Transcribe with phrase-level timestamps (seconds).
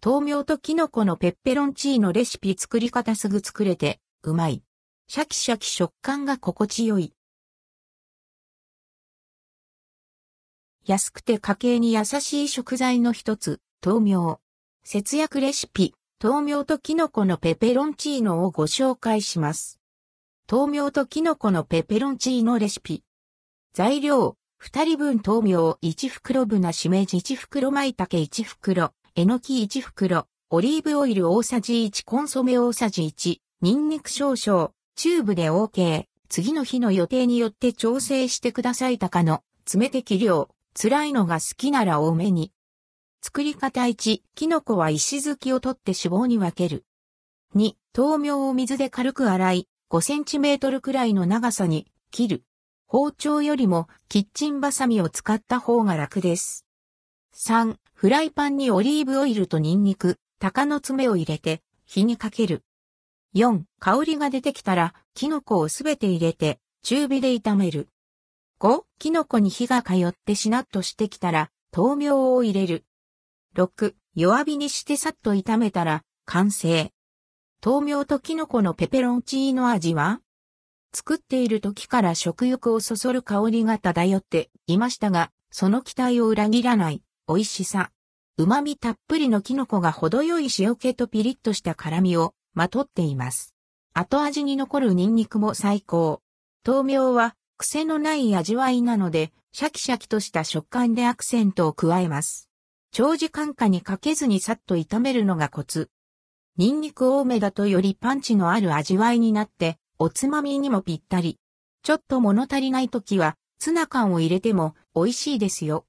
[0.00, 4.62] 豆苗とキノコのペッペロンチーノレシピ作り方すぐ作れて、うまい。
[5.08, 7.12] シャキシャキ食感が心地よい。
[10.86, 14.40] 安くて家計に優しい食材の一つ、豆苗。
[14.84, 19.80] 節約レシピ、豆苗とキノコのペペロンチーノをご紹介します。
[20.48, 23.02] 豆苗とキノコのペペロンチーノレシピ。
[23.72, 36.04] 材料、二人分豆苗1袋ぶなしめじ1袋舞茸1袋、えのき1袋、オリーブオイル大さじ1コンソメ大さじ1、ニンニク少々、チューブで OK。
[36.28, 38.98] 次の日の予定によって調整してください。
[39.00, 40.50] 高の、爪適量、
[40.80, 42.52] 辛いのが好きなら多めに。
[43.20, 46.84] 作り方1、キノコは石突きを取って脂肪に分ける。
[47.56, 52.44] 2、豆苗を水で軽く洗い、5センチメートルくらいの長さに切る。
[52.86, 56.67] 包丁よりもキッチンバサミを使った方が楽です。
[57.40, 62.64] 3、フライパンにオリーブオイルとニンニク、鷹の爪を入れて火にかける。
[63.36, 67.90] 4、香りが出てきたら、キノコをすべて入れて、中火で炒める。
[68.58, 72.84] 5、キノコに火が通ってしなっとしてきたら、豆苗を入れる。
[73.54, 76.90] 6、弱火にしてさっと炒めたら、完成。
[77.64, 80.20] 豆苗とキノコのペペロンチーノ味は
[80.92, 87.90] 作っている時から食欲をそそる香りが漂っていましたが、その期待を裏切らない美味しさ。
[88.38, 93.54] 旨味たっぷりのキノコが程よい塩気とピリッとした辛みをまとっています。
[93.92, 96.22] 後味に残るニンニクも最高。
[96.66, 102.48] 豆苗は癖のない味わいなので、シャキシャキとした食感でアクセントを加えます。
[102.92, 105.90] 長時間化にかけずにさっと炒めるのがコツ。
[106.56, 111.38] ニンニク多めだとよりパンチのある味わいになって、おつまみにもぴったり。
[111.82, 115.84] ちょっと物足りない時は、ツナ缶を入れても美味しいですよ。